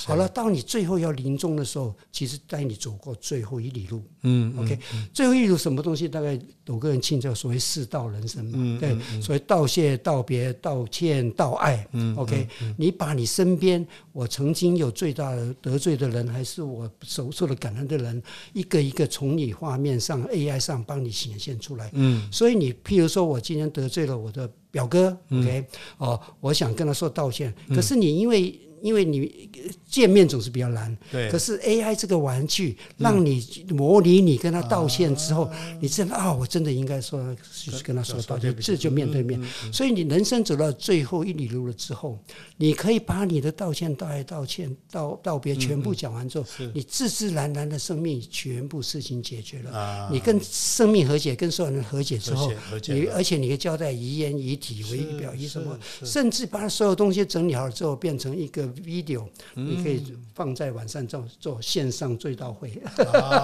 [0.05, 4.05] 好了，当你最后要临终的时候，其实带你走过最后一里路。
[4.25, 4.55] 嗯。
[4.59, 4.79] OK，
[5.15, 6.07] 最后一里路什么东西？
[6.07, 8.79] 大概有个人庆叫所谓四道人生嘛。
[8.79, 8.95] 对。
[9.23, 11.89] 所谓道谢、道别、道歉、道爱。
[11.93, 12.15] 嗯。
[12.17, 18.23] OK，你把你身边我曾经有最大的得罪的人，还是我受受了感恩的人。
[18.53, 25.65] 一个一个从你画面上 AI 上帮你显现出来，嗯，所以你譬如说我今天得罪了我的表哥，OK，
[25.99, 28.59] 哦，我想跟他说道歉，可是你因为。
[28.85, 29.49] 因为你
[29.89, 31.31] 见面总是比较难，对。
[31.31, 39.43] 可是 AI 这个玩具让你模拟你跟他道歉之后，你真的啊，我真的应该说就是跟他说道歉，这就面对面。
[39.73, 42.19] 所以你人生走到最后一里路了之后，
[42.59, 46.45] 你可以把你的道歉、道爱、道歉、道道别全部讲完之后，
[46.75, 50.11] 你自自然然的生命全部事情解决了。
[50.13, 52.53] 你跟生命和解，跟所有人和解之后，
[52.89, 58.74] 你而且你可以交代遗言遗体、为表遗什么，甚至把所有东西整理好了之后，变成一个。
[58.83, 62.71] Video 你可以放在晚上做做线上追悼会，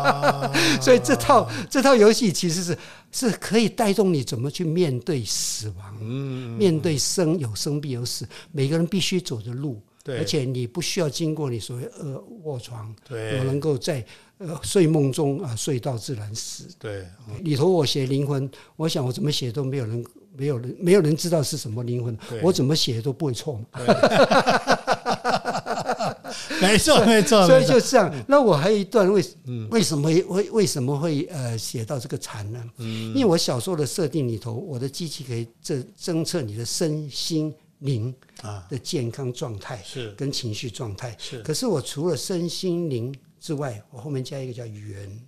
[0.80, 2.76] 所以这套这套游戏其实是
[3.12, 12.94] 是可以带动你怎么去面对死亡，面对生有生必有死，每个人必须走的路，而且你不需要经过你所谓呃卧床，
[13.38, 14.04] 我能够在
[14.38, 16.68] 呃睡梦中啊睡到自然死。
[16.78, 17.06] 对，
[17.42, 20.04] 里头我写灵魂，我想我怎么写都没有人
[20.36, 23.60] 没有人没有人知道是什么灵魂，我怎么写都不会错。
[26.62, 28.12] 没错，没错，所以就这样。
[28.28, 29.24] 那我还有一段为
[29.70, 32.62] 为什么会为什么会呃写到这个禅呢？
[32.78, 38.66] 因为我小说的设定里头，我的机器可以侦侦测你的身心灵啊。
[38.68, 40.12] 的健康状态是。
[40.12, 41.16] 跟情绪状态。
[41.18, 41.40] 是。
[41.42, 45.20] 可是我除了身心灵之外，我后面加一个叫缘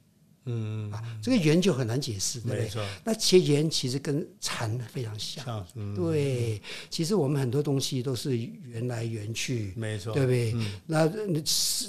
[0.45, 2.85] 嗯，啊，这个缘就很难解释，对不对？
[3.05, 5.45] 那其实缘其实跟禅非常像。
[5.45, 10.53] 像嗯，对，其实我们很多东西都是缘来缘去，没错，对不对？
[10.55, 11.43] 嗯那呃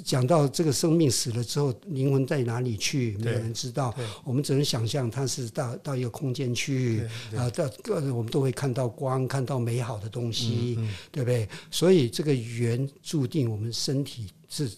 [0.03, 3.17] 讲到这个生命死了之后，灵魂在哪里去？
[3.17, 7.01] 没有人知道，我们只能想象它是到到一个空间去，
[7.35, 11.49] 啊，到呃我们都会看到光，看到美好的东西，嗯对不对？
[11.71, 14.69] 所以这个缘注定我们身体是。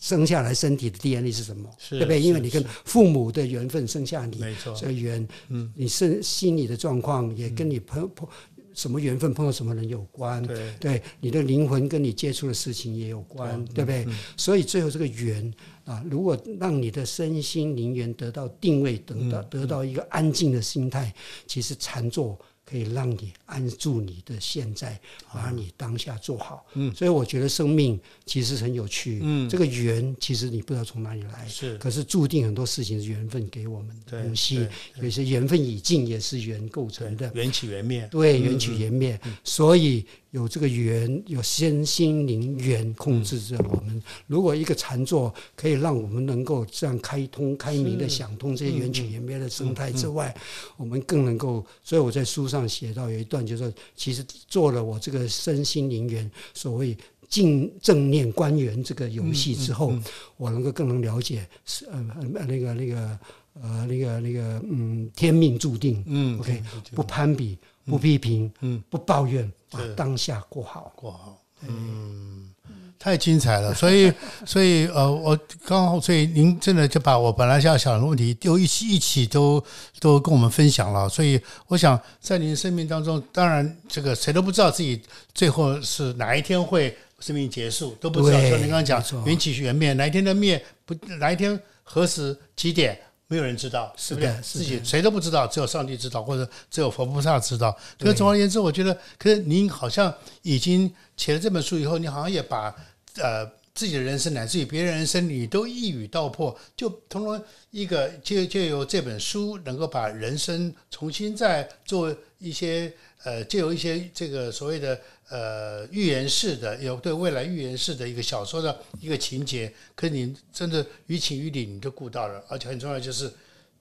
[0.00, 1.68] 生下来身体的 DNA 是什么？
[1.90, 2.20] 对不对？
[2.20, 8.28] 因为你跟父母的缘分生下你，没错，这个缘，嗯，你身心理的状况也跟你碰碰
[8.74, 14.06] 什么缘分碰到什么人有关，对，对你的灵魂跟你接触的事情也有关，对不对？
[14.36, 15.50] 所以最后这个缘
[15.84, 21.12] 啊，如果让你的身心灵缘得到定位，得到得到一个安静的心态，
[21.46, 25.00] 其实禅坐可以让你安住你的现在，
[25.32, 26.66] 把你当下做好。
[26.74, 29.20] 嗯，所以我觉得生命其实很有趣。
[29.22, 31.78] 嗯，这个缘其实你不知道从哪里来，是。
[31.78, 34.66] 可是注定很多事情是缘分给我们的东西，
[35.00, 37.30] 有些缘分已尽也是缘构成的。
[37.34, 40.04] 缘起缘灭，对，缘起缘灭，所以
[40.36, 44.02] 有这个缘，有身心灵缘控制着我们。
[44.26, 50.36] 如果一个禅坐可以让我们能够这样开通、开明的想通这些缘起缘灭的生态之外，
[50.76, 51.64] 我们更能够。
[51.82, 56.94] 所以我在书上写到有一段，就是说，其实做了我这个身心灵缘所谓。
[57.28, 59.92] 进正念观缘这个游戏之后，
[60.36, 63.18] 我能够更能了解是呃呃那个那个
[63.60, 66.62] 呃那个那个嗯天命注定，嗯 OK，
[66.94, 70.92] 不攀比，不批评，嗯，不抱怨，把当下过好。
[70.96, 72.52] 过好，嗯，
[72.98, 73.72] 太精彩了。
[73.72, 74.12] 所以，
[74.44, 79.62] 所以呃，我刚好，所以您真的就把我本来要想的问题都一起一起都
[80.00, 81.08] 都跟我们分享了。
[81.08, 85.00] 所以，我想在您生命当中，当然这个谁都不知道自己
[85.32, 88.40] 最后是哪一天会生命结束，都不知道。
[88.40, 92.98] 对像您刚刚讲缘起缘灭，哪一天的灭不哪一天何时几点。
[93.28, 97.76] 没有人知道，是不是自己谁都不知道，只有上帝知道，或者只有佛菩萨知道。
[97.98, 102.72] 可是总而言之，我觉得，可是您好像已经写了这本书以后，你好像也把
[103.16, 112.92] 呃自己的人生乃至于别人人生，你都一语道破，就通过一个就就由这本书能够把人生重新再做一些
[113.26, 114.96] 呃，就有一些这个所谓的
[115.30, 123.28] 呃预言式的，有对未来预言式的一个小说的一个情节，可是你真的于情于理你都顾到了，而且很重要就是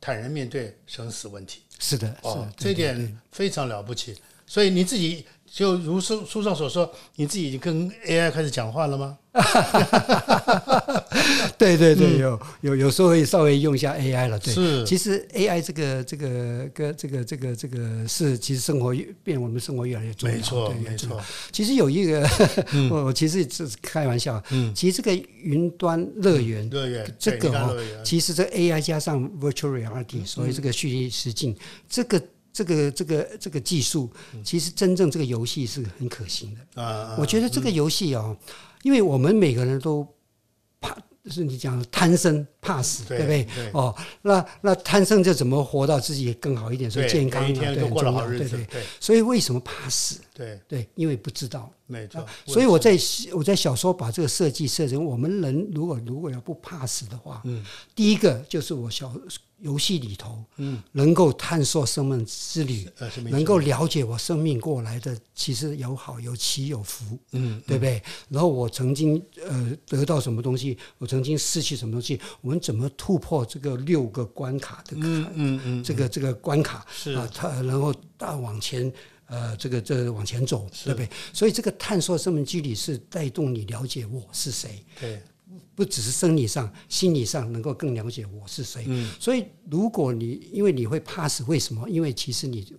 [0.01, 1.61] 坦然面对生死问题。
[1.77, 4.17] 是的，是哦，，这一点非常了不起。
[4.47, 9.15] 所以你自己就如书书上所说，你自己已经跟 AI 开始讲话了吗？
[11.57, 14.39] 对 对对，有有有时候会稍微用一下 AI 了。
[14.39, 20.35] 对，是其实 AI 这个这个跟这个这个这个是其实生活越变我们生活越来越重要。
[20.35, 20.95] 没错，对没。
[20.97, 21.21] 错。
[21.51, 22.27] 其实有一个，
[22.89, 24.41] 我我其实只是开玩笑。
[24.51, 31.55] 嗯，其实这个云端乐园，乐园，这个哦其实这 AI 加上 Virtual Reality，所以这个虚拟实境，
[31.89, 32.21] 这个
[32.53, 34.09] 这个这个这个技术，
[34.43, 36.81] 其实真正这个游戏是很可行的。
[36.81, 38.35] 啊，我觉得这个游戏哦，
[38.85, 40.07] 因为我们每个人都
[40.79, 43.43] 怕，就是你讲的贪生怕死，对对不对？
[43.55, 50.19] 对哦，那那贪生就怎么活到自己更好一点，所以健康一天都对很重要，过了好日对对所以为什么怕死？
[50.35, 51.71] 对，对，因为不知道。
[51.87, 52.25] 没错。
[52.45, 52.97] 所以我在
[53.33, 57.63] 我在小说把这个设计设成，我们人如果如果要不怕死的话，嗯，
[57.95, 59.15] 第一个就是我小
[59.59, 68.01] 游戏里头，嗯，能够探索生命之旅，呃能够了解我生命过来的，其实有好有起有福，嗯，对不对？
[68.27, 78.91] 然后我曾经呃得到什么东西，我曾经失去什么东西，我们怎么突破这个六个关卡的嗯嗯嗯，这个这个关卡是啊，它然后大往前。
[79.27, 81.09] 呃，这个这个往前走，对不对？
[81.33, 85.21] 所以这个探索生命机理是带动你了解我是谁，对，
[85.73, 88.85] 不只是生理上、心理上能够更了解我是谁。
[88.87, 91.89] 嗯所以，如果你因为你会怕死，为什么？
[91.89, 92.71] 因为其实你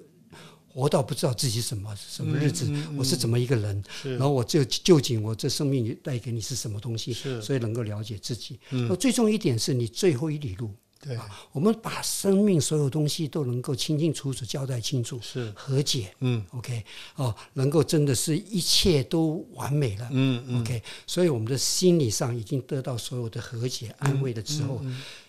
[0.69, 8.61] 活到不知道自己什么什么日子，我是怎么一个人，然后我就究竟我这生命带给你是什么东西，所以能够了解自己。
[8.71, 10.71] 那最重要一点是你最后一里路。
[11.07, 11.17] 对，
[11.53, 24.83] 我们把生命所有东西都能够清清楚楚交代清楚，是，和解嗯，OK，哦，能够真的是一切都完美了，嗯嗯，OK，所以我们的心理上已经得到所有的和解、安慰了之嗯后，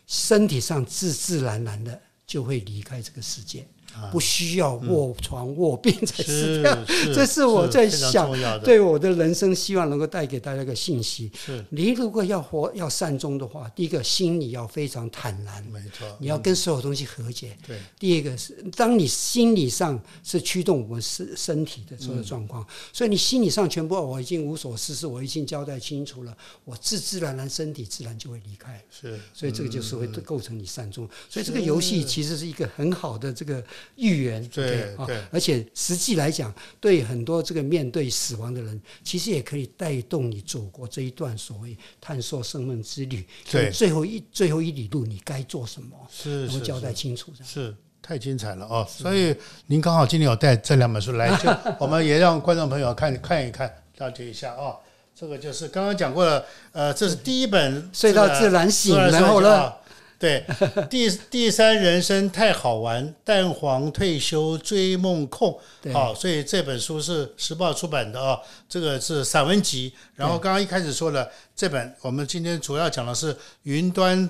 [0.08, 3.68] 身体上自自然然的就会离开这个世界。
[4.12, 6.88] 不需要卧床卧病才是是这样。
[6.88, 11.64] 是这是我在想要，对我的人生，希望能够带给大家一个信息：是。
[11.70, 17.58] 你如果要活要善终的话，第一个心里要非常坦然，没错，你要跟所有东西和解。
[17.66, 17.78] 对。
[18.00, 28.82] 第二个是，当你心理上是驱动我们身身体的所有状况，所以你心理上全部我已经无所事事，我已经交代清楚了，我自自然然身体自然就会离开。
[28.90, 29.20] 是。
[29.34, 31.08] 所以这个就是会构成你善终。
[31.30, 33.64] 所以这个游戏其实是一个很好的这个
[33.96, 43.26] 预言，对对而且实际来讲，对很多这个面对死亡的人，其实也可以带动你走过这一段所谓探索生命之旅。
[43.52, 47.32] 对最后一最后一里路你该做什么，是是能够交代清楚。
[47.44, 47.76] 是。
[48.00, 48.88] 太精彩了哦！
[48.88, 49.36] 所以
[49.66, 54.78] 您刚好今天有带这两本书来， 就我们也让观众朋友看看一看，了解一下哦。
[55.14, 59.74] 这个就是刚刚讲过了，呃，这是第一本睡到自然醒然后呢
[60.20, 60.46] 对，
[60.90, 65.60] 第 第三人生太好玩，蛋黄退休追梦控。
[65.82, 69.94] 对好，所以这本书是时报出版的哦，这个是散文集。
[70.16, 74.30] 然后刚刚一开始说了，这本我们今天主要讲的是云端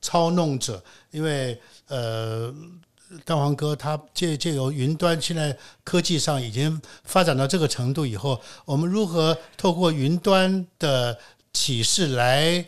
[0.00, 2.54] 操弄者，因为呃。
[3.24, 11.16] 蛋黄哥他借借由云端，现在科技上已经发展到这个程度以后，我们如何透过云端的
[11.52, 12.64] 启示来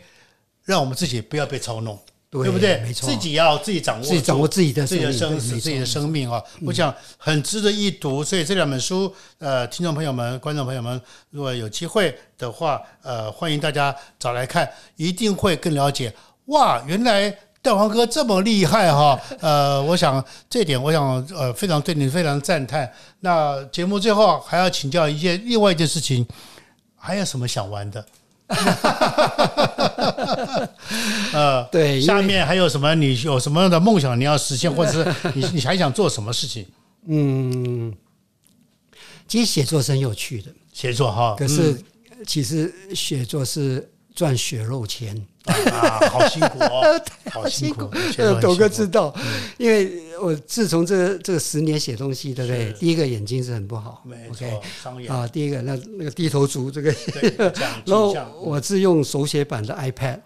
[0.63, 1.99] 让我们自己不要被操弄，
[2.31, 2.77] 对不对？
[2.81, 6.39] 没错自己要自己掌握自己掌握自己的自己的生死、自己的生命啊！
[6.63, 8.23] 我想很值得一读。
[8.23, 11.01] 所以这两本书，呃，听众朋友们、观众朋友们，
[11.31, 16.13] 如果有机会的话，呃，欢迎大家找来看，一定会更了解。
[16.45, 19.19] 哇，原来蛋黄哥这么厉害哈！
[19.41, 21.03] 呃，我想这点，我想
[21.35, 22.91] 呃，非常对你非常赞叹。
[23.21, 26.27] 那节目最后还要请教一件另外一件事情，
[26.95, 28.05] 还有什么想玩的？
[31.33, 32.93] 呃，对下面还有什么？
[32.95, 36.65] 你有什么样的梦想你要实现，或者是你 你还想做什么事情？
[37.07, 37.93] 嗯，
[39.27, 41.79] 其实写作是很有趣的，写作哈，可是
[42.25, 45.15] 其实写作是赚血肉钱。
[45.71, 49.13] 啊，好辛苦哦， 好辛苦，写作很斗哥知道，
[49.57, 49.91] 因为
[50.21, 52.71] 我自从这这个十年写东西，对不对？
[52.73, 55.07] 第一个眼睛是很不好没，OK？
[55.07, 56.93] 啊，第一个那那个低头族这个，
[57.85, 60.19] 然后我是用手写版的 iPad，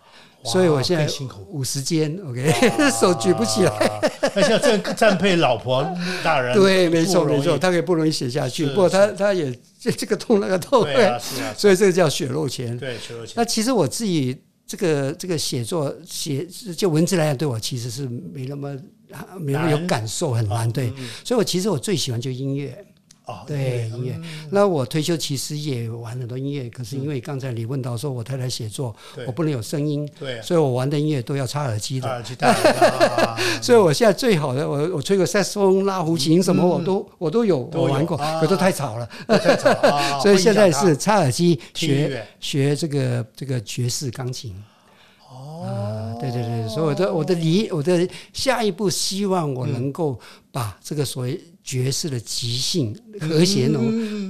[0.44, 1.46] 所以我现在更辛苦。
[1.50, 2.52] 五十肩，OK，
[3.00, 3.72] 手举不起来。
[3.72, 4.00] 啊。
[4.36, 5.88] 那像这赞佩老婆
[6.24, 8.66] 大人，对，没错没错，他也不容易写下去。
[8.68, 12.76] 不过他他也这这个痛那个痛，对啊，是啊，所以这个叫血肉钱。
[12.78, 13.34] 对，血肉钱。
[13.38, 14.36] 那其实我自己
[14.66, 16.46] 这个这个写作写
[16.76, 18.74] 就文字来讲，对我其实是没那么
[19.40, 20.72] 没那么有感受，很难。
[20.72, 20.92] 对，
[21.24, 22.86] 所以我其实我最喜欢就音乐。
[23.26, 24.20] 哦，对音乐，
[24.52, 28.94] 那我退休其实也玩很多音乐，可是因为刚才你问到说我太太写作，
[29.26, 32.10] 我不能有声音，对，所以我玩的音乐都要插耳机的。
[32.10, 39.10] 耳机戴啊， 所以我现在最好的，我我吹个萨克斯风、拉胡琴什么，我都我都有，我玩过，啊可都太吵了。
[40.22, 44.54] 所以现在是插耳机学学这个这个爵士钢琴。
[45.30, 50.20] 哦，对对对，所以我的我的理我的下一步希望我能够
[50.52, 53.80] 把这个所谓爵士的即兴和弦哦，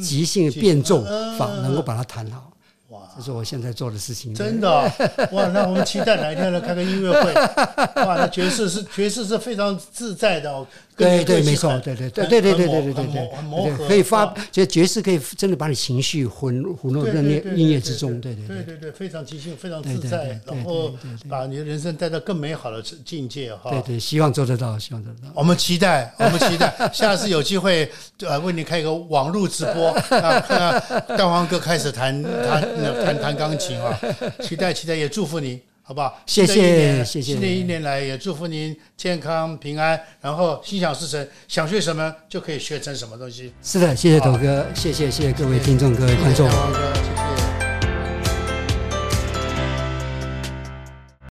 [0.02, 1.04] 即兴变奏
[1.38, 2.52] 法能够把它弹好。
[2.90, 4.36] 哇，这是我现在做的事情。
[4.36, 4.88] 真的哦
[5.32, 5.48] 哇！
[5.48, 7.34] 那我们期待哪一天来开个音乐会。
[8.06, 20.94] 哇，那爵士是爵士是非常自在的哦，跟对对，没错，很对对对对对对对对对可以发啊，就爵士可以真的把你情绪混混入对在对对对音乐之中，对对对对对对，非常即兴，非常自在，然后
[21.30, 23.72] 把你的人生带到更美好的境界哈。
[23.72, 25.28] 对对，希望做得到，希望做得到。
[25.34, 27.90] 我们期待，我们期待，下次有机会
[28.20, 32.62] 呃为你开一个网络直播，啊，看看蛋黄哥开始弹弹
[33.06, 34.00] 弹弹钢琴啊，
[34.42, 35.60] 期待期待，也祝福你。
[35.86, 36.18] 好不好？
[36.26, 37.34] 谢谢新的一年谢谢。
[37.34, 43.54] 新的一年来也祝福您健康平安，然后心想事成，想学什么就可以学成什么东西。
[43.62, 46.50] 是的，谢谢董哥，谢谢谢谢各位听众、各位观众